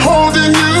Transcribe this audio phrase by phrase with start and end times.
[0.00, 0.71] holding you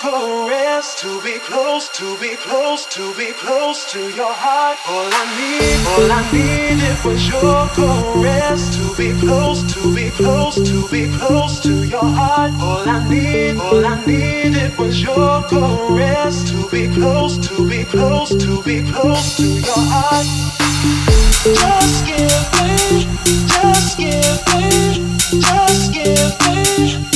[0.00, 4.78] caress, to be close, to be close, to be close to your heart.
[4.88, 10.56] All I need, all I needed was your caress, to be close, to be close,
[10.56, 12.52] to be close to your heart.
[12.60, 18.30] All I need, all I needed was your caress, to be close, to be close,
[18.30, 20.26] to be close to your heart.
[21.44, 23.06] Just give me,
[23.46, 27.15] just give me, just give me.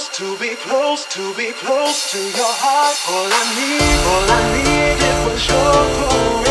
[0.00, 2.96] close, to be close, to be close to your heart.
[3.10, 6.49] All I need, all I needed was your glory.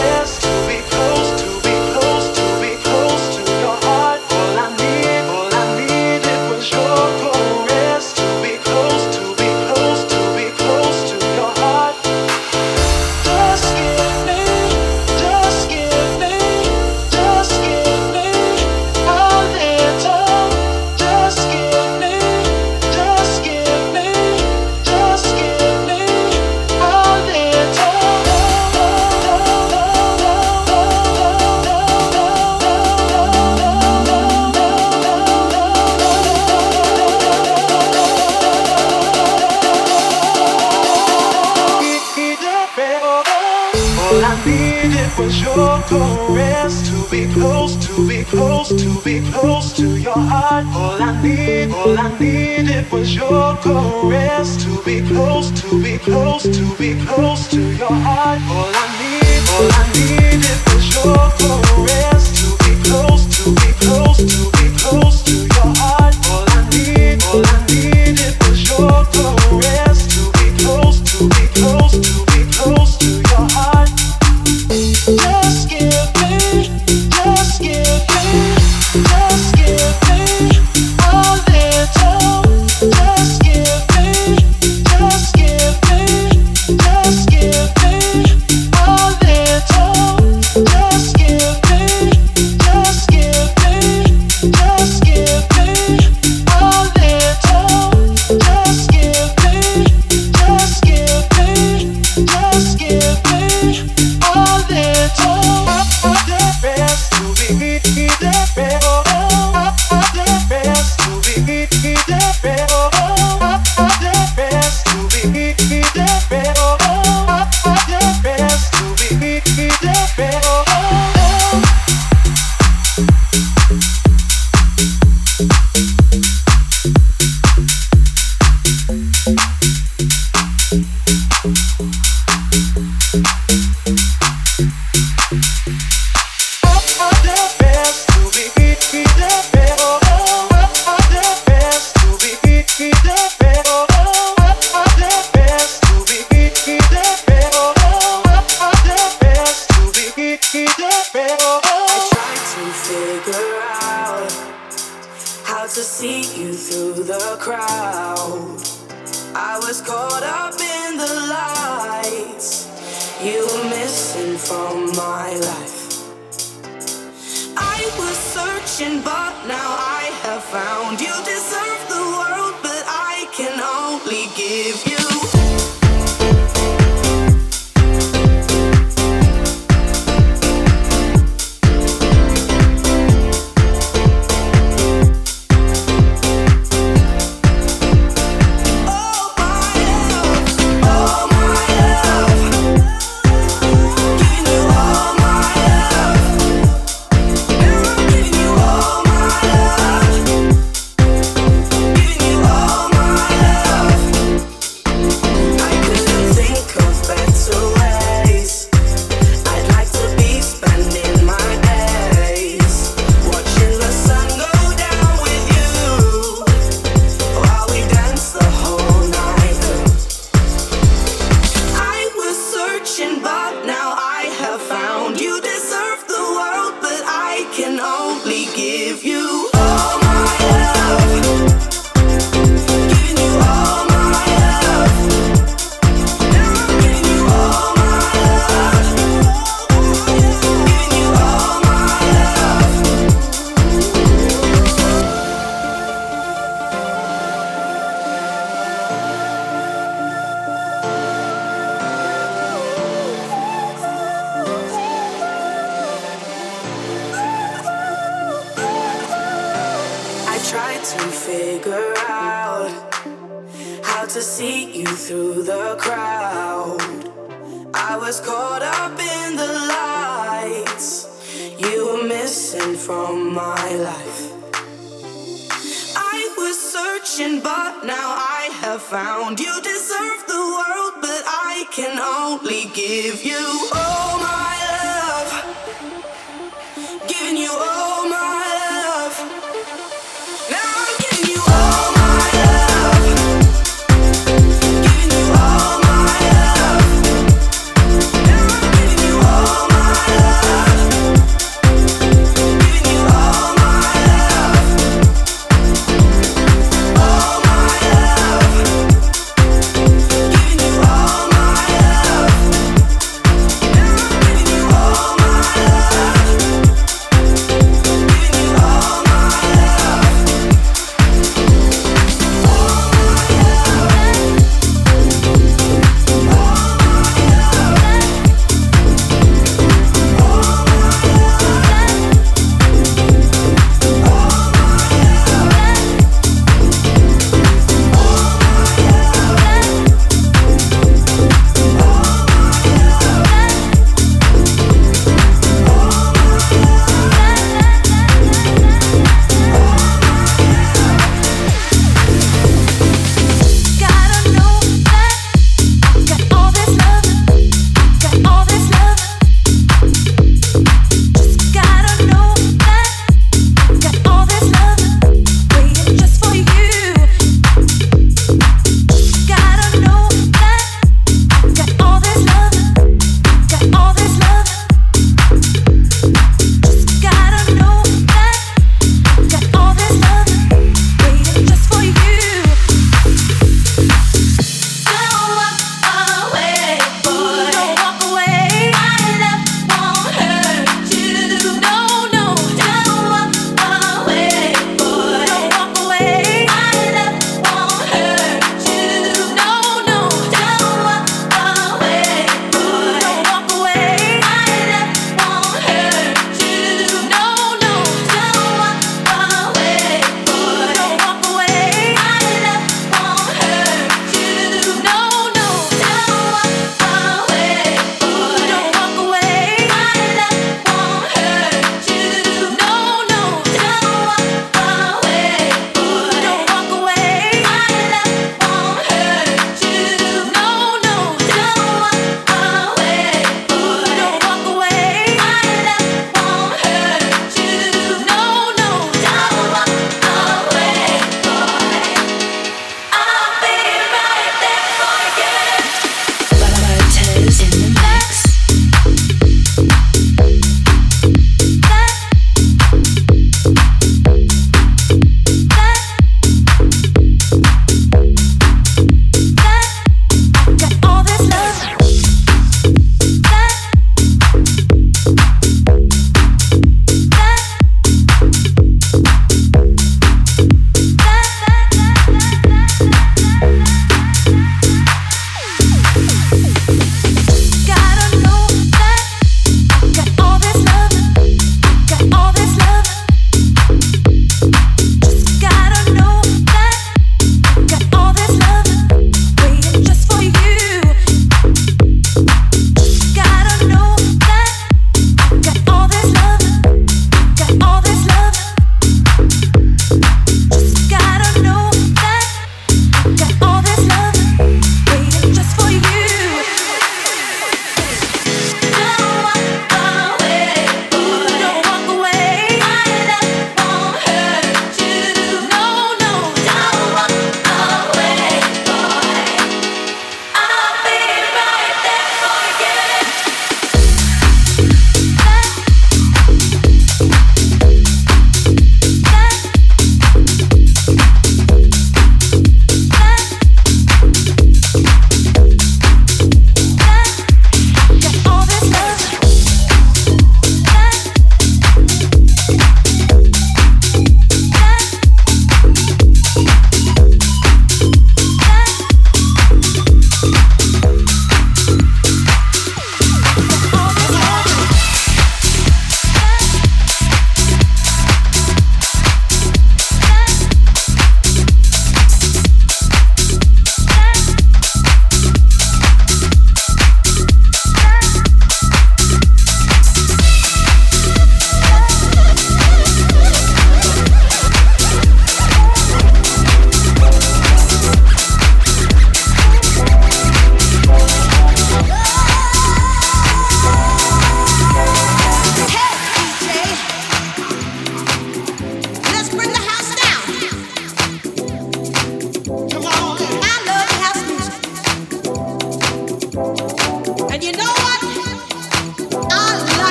[53.61, 58.68] caress to be close, to be close, to be close to your heart.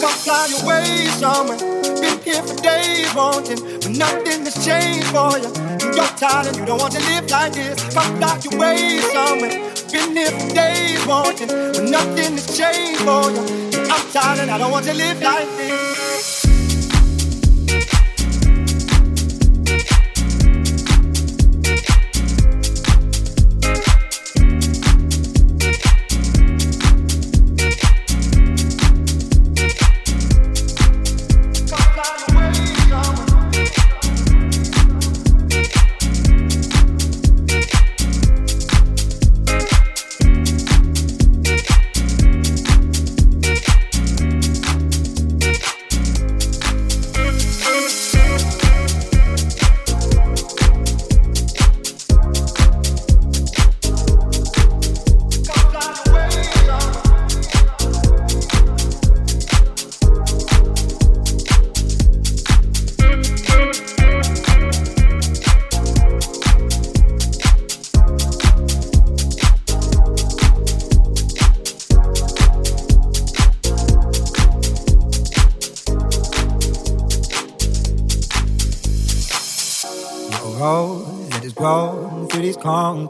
[0.00, 1.58] Come fly away somewhere.
[2.00, 5.50] Been here for days wanting, but nothing has changed for you.
[5.94, 7.82] You're tired and you don't want to live like this.
[7.94, 9.58] Come fly away somewhere.
[9.90, 13.42] Been here for days wanting, but nothing has changed for you.
[13.90, 15.87] I'm tired and I don't want to live like this.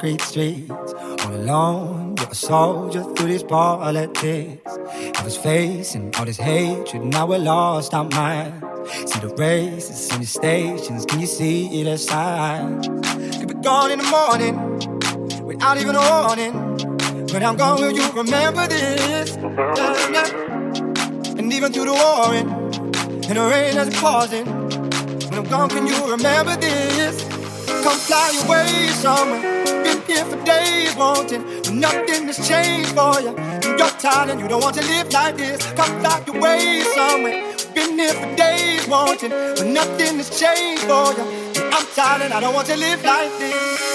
[0.08, 0.70] Concrete streets.
[1.24, 4.62] All alone, you're a soldier through these politics.
[4.66, 8.64] I was facing all this hatred, now we're lost our minds.
[9.12, 12.82] See the races and the stations, can you see the sign?
[13.38, 14.56] Could be gone in the morning
[15.44, 16.54] without even a warning.
[17.32, 19.36] When I'm gone, will you remember this?
[21.36, 22.48] And even through the warring
[23.28, 24.46] and the rain that's pausing.
[24.46, 27.22] When I'm gone, can you remember this?
[27.84, 29.77] Come fly away somewhere.
[30.08, 33.36] Here for days wanting, but nothing has changed for you.
[33.76, 35.62] You're tired and you don't want to live like this.
[35.72, 37.54] Come fly away somewhere.
[37.74, 41.24] Been here for days wanting, but nothing has changed for you.
[41.74, 43.87] I'm tired and I don't want to live like this.